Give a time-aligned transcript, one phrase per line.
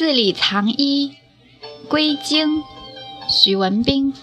[0.00, 1.12] 字里藏医，
[1.86, 2.62] 归经，
[3.28, 4.14] 徐文斌。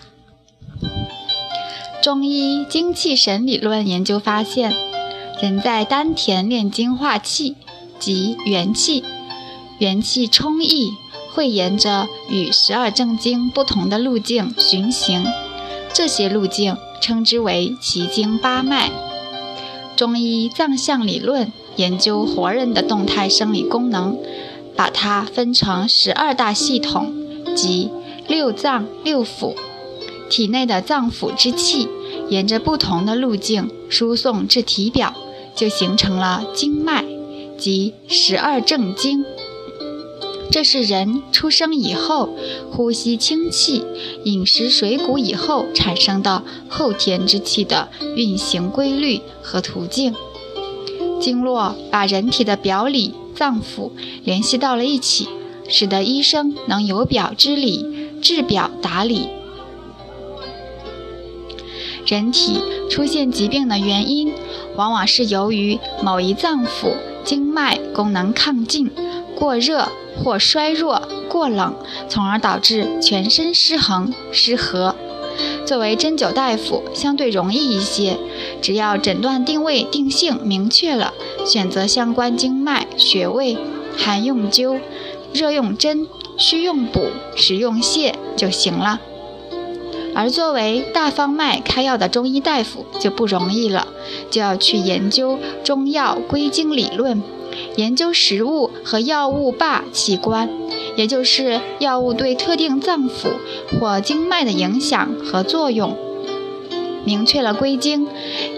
[2.02, 4.74] 中医精气神理论研究发现，
[5.40, 7.55] 人在丹田炼精化气，
[8.00, 9.04] 即元气，
[9.78, 10.93] 元气充溢，
[11.36, 15.23] 会沿着与十二正经不同的路径循行，
[15.94, 18.89] 这些路径称之为奇经八脉。
[19.96, 24.18] 中医藏象理论研究活人的动态生理功能。
[24.78, 27.14] 把它分成十二大系统，
[27.56, 27.89] 即
[28.28, 29.56] 六脏六腑。
[30.29, 31.88] 体内的脏腑之气，
[32.30, 35.14] 沿着不同的路径输送至体表，
[35.56, 37.03] 就形成了经脉，
[37.58, 39.25] 即十二正经。
[40.52, 42.30] 这是人出生以后，
[42.72, 43.84] 呼吸清气、
[44.25, 50.14] 饮食水谷以后产生的后天之气的运行规律和途径。
[51.20, 53.14] 经络把人体的表里。
[53.38, 53.91] 脏腑
[54.23, 55.30] 联系到了一起，
[55.69, 57.86] 使得医生能有表之理，
[58.20, 59.28] 治表达理。
[62.08, 64.34] 人体出现疾病的原因，
[64.75, 68.89] 往往是由于某一脏腑经脉功能亢进、
[69.36, 69.88] 过热
[70.23, 71.75] 或衰弱、过冷，
[72.09, 74.95] 从而导致全身失衡、失和。
[75.66, 78.17] 作为针灸大夫，相对容易一些，
[78.62, 81.14] 只要诊断定位定性明确了，
[81.48, 83.58] 选择相关经脉穴位，
[83.98, 84.80] 寒用灸，
[85.34, 86.06] 热用针，
[86.38, 89.00] 虚用补，实用泻就行了。
[90.14, 93.88] 而作为大方脉开药的中医大夫就不容易了，
[94.30, 97.22] 就要去研究中药归经理论，
[97.75, 100.50] 研究食物和药物罢器官。
[100.95, 103.28] 也就是药物对特定脏腑
[103.80, 105.95] 或经脉的影响和作用，
[107.08, 108.05] 明确了归经，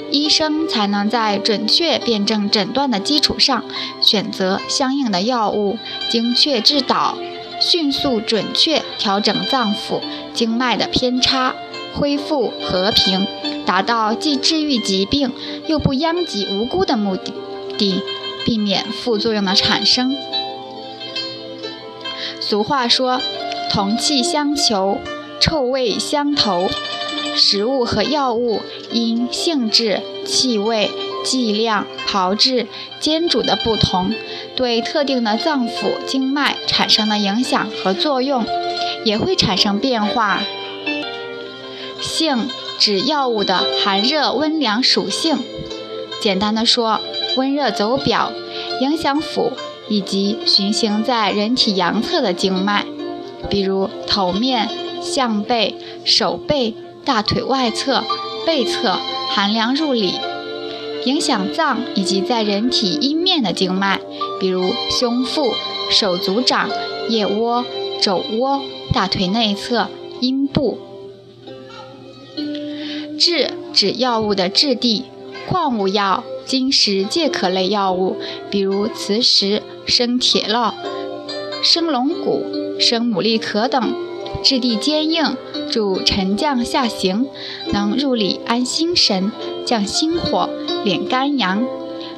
[0.09, 3.63] 医生才能在准确辩证诊断的基础上，
[4.01, 5.77] 选择相应的药物，
[6.09, 7.15] 精确治导，
[7.61, 10.01] 迅速准确调整脏腑
[10.33, 11.53] 经脉的偏差，
[11.93, 13.27] 恢复和平，
[13.67, 15.31] 达到既治愈疾病
[15.67, 17.31] 又不殃及无辜的目的，
[17.77, 18.01] 地
[18.43, 20.15] 避免副作用的产生。
[22.41, 23.21] 俗话说
[23.71, 24.97] ：“同气相求，
[25.39, 26.67] 臭味相投。”
[27.39, 28.61] 食物和药物
[28.91, 30.91] 因性质、气味、
[31.23, 32.67] 剂量、炮制、
[32.99, 34.13] 煎煮的不同，
[34.55, 38.45] 对特定的脏腑经脉产生的影响和作用
[39.03, 40.43] 也会产生变化。
[42.01, 45.39] 性指药物的寒热温凉属性。
[46.21, 46.99] 简单的说，
[47.37, 48.31] 温热走表，
[48.81, 49.53] 影响腑。
[49.91, 52.85] 以及循行在人体阳侧的经脉，
[53.49, 54.69] 比如头面、
[55.01, 55.75] 项背、
[56.05, 56.75] 手背、
[57.09, 58.03] 大腿外侧、
[58.45, 58.99] 背侧，
[59.29, 60.11] 寒凉入里；
[61.05, 63.99] 影响脏以及在人体阴面的经脉，
[64.39, 65.55] 比如胸腹、
[65.89, 66.69] 手足掌、
[67.09, 67.65] 腋窝、
[67.99, 68.61] 肘窝、
[68.93, 69.89] 大腿内侧、
[70.19, 70.77] 阴部。
[73.17, 75.05] 质指药物的质地，
[75.47, 76.23] 矿物药。
[76.45, 78.17] 金石介壳类药物，
[78.51, 80.73] 比如磁石、生铁烙、
[81.63, 82.45] 生龙骨、
[82.79, 83.95] 生牡蛎壳等，
[84.43, 85.35] 质地坚硬，
[85.71, 87.27] 主沉降下行，
[87.71, 89.31] 能入里安心神、
[89.65, 90.49] 降心火、
[90.85, 91.63] 敛肝阳；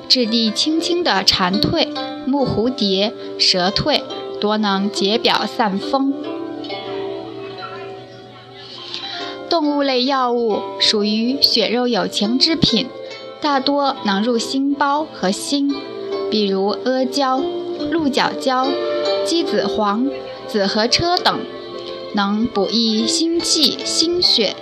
[0.07, 1.87] 质地轻轻的蝉蜕、
[2.25, 4.01] 木蝴蝶、蛇蜕，
[4.39, 6.13] 多能解表散风。
[9.49, 12.87] 动物类药物属于血肉有情之品。
[13.41, 15.75] 大多能入心包和心，
[16.29, 17.41] 比如阿胶、
[17.89, 18.67] 鹿角胶、
[19.25, 20.07] 鸡子黄、
[20.47, 21.39] 紫河车等，
[22.13, 24.55] 能补益心气、心血。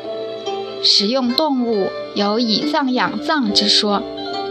[0.83, 4.01] 食用动物有以脏养脏之说，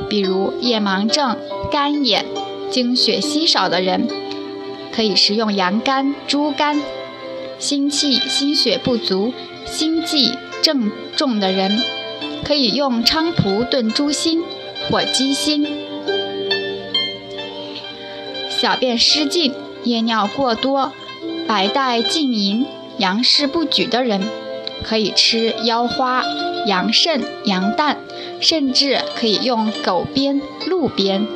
[0.09, 1.37] 比如夜盲症、
[1.71, 2.27] 干眼、
[2.71, 4.09] 精血稀少的人，
[4.93, 6.81] 可以食用羊肝、猪肝；
[7.59, 9.33] 心气、心血不足、
[9.65, 10.33] 心悸
[10.63, 11.83] 症重的人。
[12.45, 14.43] 可以用菖蒲炖猪心
[14.89, 15.67] 或鸡心。
[18.49, 20.93] 小便失禁、夜尿过多、
[21.47, 22.65] 白带浸淫、
[22.99, 24.21] 阳事不举的人，
[24.83, 26.25] 可以吃腰花、
[26.67, 27.99] 羊肾、羊蛋，
[28.41, 31.27] 甚至可以用狗鞭、鹿鞭。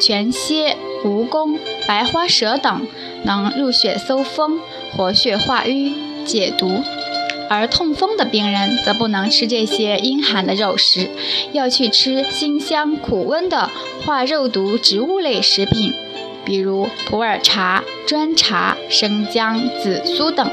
[0.00, 2.86] 全蝎、蜈蚣、白花蛇等
[3.24, 4.58] 能入血搜风、
[4.96, 5.94] 活血化瘀、
[6.24, 6.82] 解毒。
[7.50, 11.10] 而痛风的病人则不能吃这些阴寒的肉食，
[11.52, 13.68] 要去吃辛香苦温的
[14.06, 15.92] 化肉毒植物类食品，
[16.44, 20.50] 比如普洱茶、砖茶、生姜、紫苏等。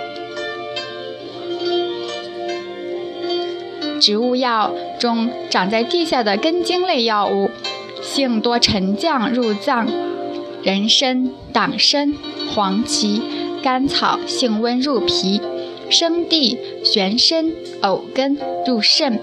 [4.00, 7.50] 植物药中长在地下的根茎类药物，
[8.02, 9.88] 性多沉降入脏，
[10.64, 12.14] 人参、党参、
[12.54, 13.22] 黄芪、
[13.64, 15.42] 甘草性温入脾，
[15.90, 17.52] 生地、玄参、
[17.82, 19.20] 藕根入肾，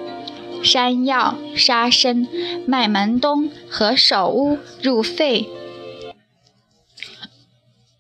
[0.62, 2.26] 山药、沙参、
[2.66, 5.48] 麦门冬和首乌入肺，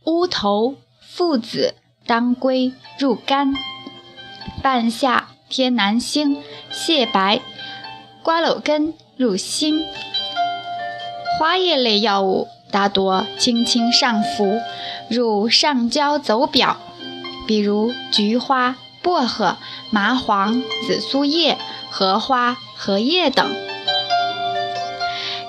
[0.06, 1.74] 乌头、附子、
[2.06, 3.54] 当归入肝，
[4.62, 7.40] 半夏、天南星、蟹白、
[8.22, 9.82] 瓜蒌根入心。
[11.38, 14.60] 花叶类药物大多轻轻上浮，
[15.08, 16.76] 入上焦走表，
[17.46, 19.56] 比如菊花、薄荷、
[19.90, 21.56] 麻黄、紫苏叶、
[21.90, 23.56] 荷花、荷叶等。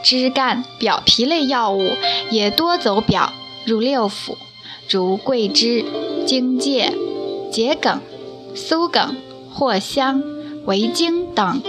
[0.02, 1.98] 枝干表皮类药物
[2.30, 3.34] 也多走表，
[3.66, 4.36] 入六腑，
[4.90, 5.84] 如桂枝、
[6.26, 6.94] 荆芥、
[7.52, 8.00] 桔梗、
[8.54, 9.16] 苏梗、
[9.54, 10.24] 藿香、
[10.66, 11.62] 维精等。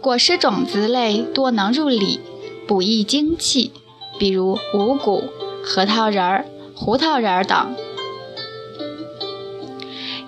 [0.00, 2.20] 果实种子类多能入里，
[2.66, 3.72] 补益精气，
[4.18, 5.24] 比如五谷、
[5.62, 7.76] 核桃仁儿、胡桃仁儿等。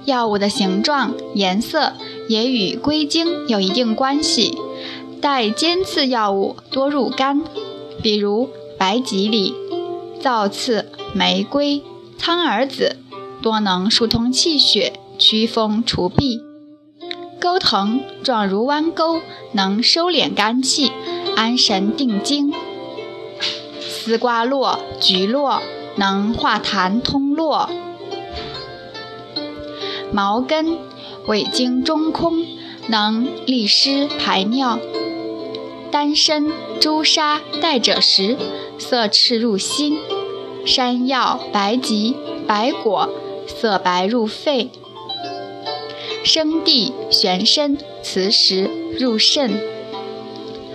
[0.05, 1.93] 药物的形状、颜色
[2.29, 4.59] 也与归经有一定关系。
[5.21, 7.43] 带尖刺药物多入肝，
[8.03, 8.49] 比如
[8.81, 9.55] 白蒺藜、
[10.23, 11.85] 皂刺、玫瑰、
[12.17, 12.97] 苍耳子，
[13.43, 16.41] 多能疏通气血、祛风除痹。
[17.39, 19.21] 钩藤状如弯钩，
[19.53, 20.91] 能收敛肝气、
[21.37, 22.55] 安神定惊；
[23.83, 25.61] 丝瓜络、菊络
[25.97, 27.69] 能化痰通络；
[30.11, 30.79] 茅根
[31.27, 32.47] 胃经中空，
[32.87, 34.79] 能利湿排尿；
[35.91, 36.51] 丹参、
[36.81, 38.39] 朱砂带者时，
[38.81, 39.99] 色赤入心；
[40.65, 42.17] 山药、白及、
[42.47, 43.09] 白果
[43.47, 44.71] 色白入肺。
[46.25, 49.51] 生地、玄参、磁石入肾；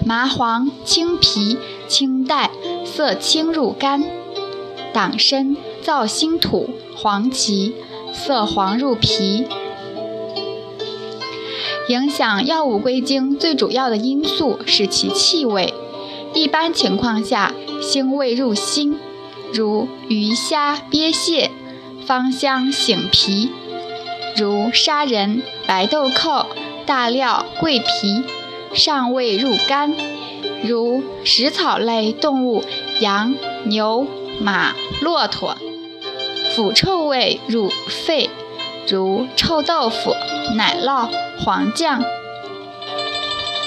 [0.06, 1.58] 麻黄、青皮、
[1.88, 2.52] 青黛
[2.86, 4.04] 色青入肝；
[4.94, 7.74] 党参、燥心土、黄芪
[8.14, 9.46] 色黄入脾。
[11.90, 15.74] 影响药物归经最主要的因素是其气味。
[16.34, 18.98] 一般情况下，腥味入心，
[19.54, 21.52] 如鱼虾鳖蟹，
[22.06, 23.52] 芳香醒脾。
[24.38, 26.48] 如砂仁、白豆蔻、
[26.86, 28.24] 大料、桂皮，
[28.74, 29.94] 上味入肝；
[30.64, 32.64] 如食草类动物，
[33.00, 34.06] 羊、牛、
[34.42, 35.56] 马、骆驼，
[36.54, 37.70] 腐臭味入
[38.06, 38.30] 肺；
[38.90, 40.16] 如臭豆腐、
[40.56, 41.08] 奶酪、
[41.40, 42.04] 黄酱，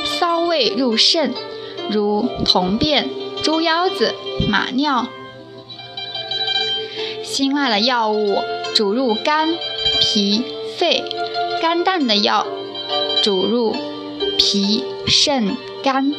[0.05, 1.31] 骚味入肾；
[1.91, 3.09] 如铜便、
[3.43, 4.14] 猪腰子、
[4.49, 5.06] 马尿。
[7.23, 8.43] 辛辣的药物
[8.75, 9.56] 主入肝、
[10.00, 10.44] 脾。
[10.79, 11.02] 肺
[11.61, 12.46] 肝淡的药
[13.20, 13.75] 主入
[14.38, 16.14] 脾肾肝，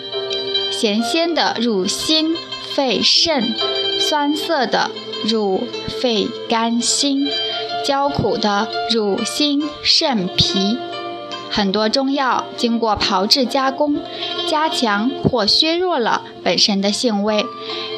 [0.70, 2.36] 咸鲜的入心
[2.76, 3.56] 肺肾，
[4.02, 4.92] 酸涩的
[5.24, 7.30] 入肺肝心，
[7.86, 10.78] 焦苦的入心肾脾。
[11.50, 13.98] 很多中药经过炮制加工，
[14.48, 17.46] 加强或削弱了本身的性味，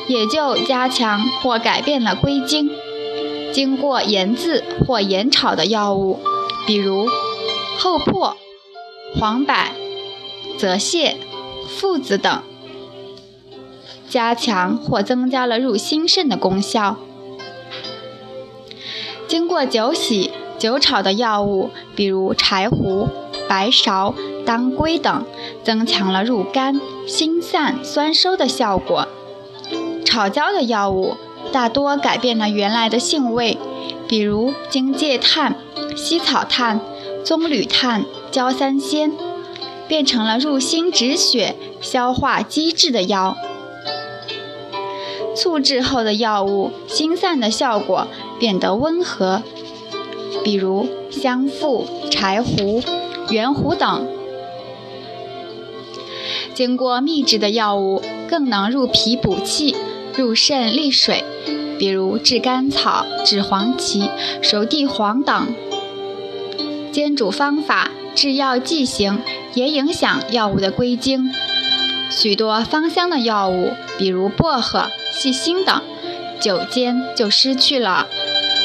[0.07, 2.69] 也就加强或改变了归经。
[3.51, 6.19] 经过研制或研炒的药物。
[6.68, 7.09] 比如
[7.80, 8.36] 厚朴、
[9.15, 9.56] 黄柏、
[10.59, 11.15] 泽泻、
[11.68, 12.44] 附子等，
[14.07, 16.97] 加强或增加了入心肾的功效。
[19.28, 23.09] 经过酒洗、酒炒的药物，比如柴胡、
[23.52, 24.14] 白芍、
[24.46, 25.26] 当归等，
[25.62, 29.10] 增强了入肝、心散、酸收的效果。
[30.06, 31.18] 炒焦的药物
[31.52, 33.58] 大多改变了原来的性味，
[34.08, 35.58] 比如荆芥炭。
[35.98, 36.80] 西草炭、
[37.26, 39.12] 棕榈炭、焦三仙，
[39.86, 43.36] 变成了入心止血、消化积滞的药。
[45.36, 48.08] 醋制后的药物，心散的效果
[48.40, 49.44] 变得温和，
[50.42, 52.81] 比如香附、柴胡、
[53.31, 54.07] 圆弧等。
[56.54, 59.76] 经过秘制的药物，更能入脾补气、
[60.16, 61.23] 入肾利水，
[61.80, 64.09] 比如炙甘草、炙黄芪、
[64.42, 65.56] 熟地黄等。
[66.92, 69.21] 煎煮方法、制药剂型
[69.54, 71.31] 也影响药物的归经。
[72.09, 75.81] 许多芳香的药物，比如薄荷、细辛等，
[76.42, 78.07] 久煎就失去了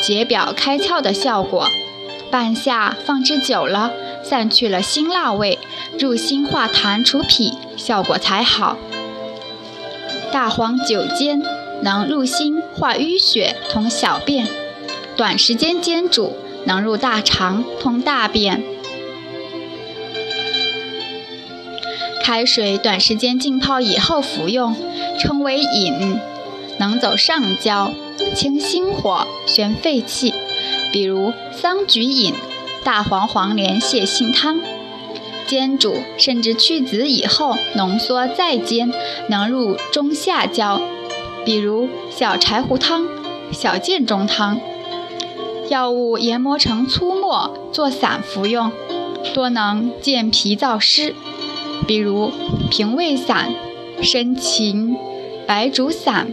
[0.02, 1.66] 解表开窍的效果；
[2.28, 3.92] 半夏放置久了，
[4.28, 5.58] 散去了辛辣味，
[5.98, 8.76] 入心化痰除痞，效果才好。
[10.32, 11.42] 大黄酒煎
[11.82, 14.48] 能入心化淤血、通小便，
[15.16, 16.36] 短时间煎煮。
[16.68, 18.60] 能入大肠通大便。
[22.24, 24.74] 开水短时间浸泡以后服用，
[25.16, 26.18] 称为饮，
[26.80, 27.92] 能走上焦，
[28.34, 30.34] 清心火，宣肺气。
[30.92, 32.34] 比如桑菊饮、
[32.86, 34.60] 大黄黄连泻心汤。
[35.44, 38.92] 煎煮甚至去籽以后浓缩再煎，
[39.28, 40.80] 能入中下焦。
[41.44, 43.08] 比如小柴胡汤、
[43.50, 44.60] 小建中汤。
[45.68, 48.70] 药物研磨成粗末做散服用，
[49.34, 51.12] 多能健脾燥湿。
[51.88, 52.30] 比如
[52.70, 53.52] 平胃散、
[54.00, 54.96] 参芩
[55.44, 56.28] 白术散，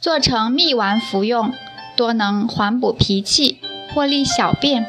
[0.00, 1.52] 做成蜜丸服用，
[1.96, 3.58] 多能缓补脾气。
[3.92, 4.86] 或利小便，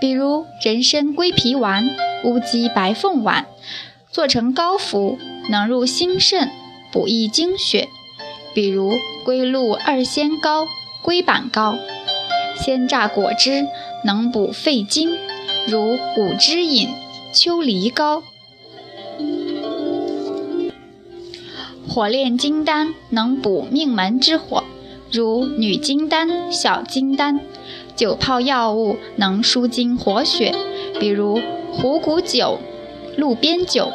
[0.00, 1.94] 比如人参归脾丸、
[2.24, 3.44] 乌鸡白凤丸，
[4.10, 5.18] 做成膏服，
[5.50, 6.50] 能入心肾，
[6.90, 7.88] 补益精血；
[8.54, 10.66] 比如龟鹿二仙膏、
[11.02, 11.76] 龟板膏。
[12.58, 13.66] 鲜榨果汁
[14.02, 15.18] 能补肺经，
[15.68, 16.88] 如五汁饮、
[17.34, 18.22] 秋梨膏。
[21.86, 24.64] 火炼金丹能补命门之火，
[25.10, 27.40] 如女金丹、小金丹。
[27.94, 30.54] 酒泡药物能舒筋活血，
[31.00, 31.40] 比如
[31.72, 32.58] 虎骨酒、
[33.16, 33.90] 鹿鞭酒。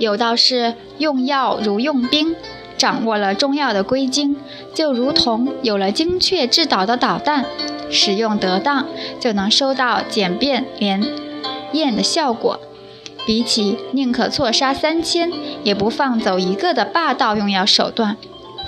[0.00, 2.34] 有道是用药如用兵，
[2.76, 4.36] 掌握了中药的归经，
[4.74, 7.44] 就如同有了精确制导的导弹，
[7.88, 8.88] 使用得当
[9.20, 11.00] 就能收到简便连
[11.72, 12.58] 验的效果。
[13.24, 15.30] 比起宁可错杀三千
[15.62, 18.16] 也不放走一个的霸道用药手段。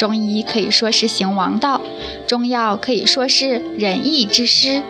[0.00, 1.78] 中医可以说是行王道，
[2.26, 4.82] 中药可以说是仁义之师。